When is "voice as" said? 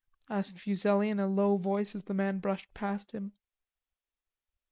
1.57-2.01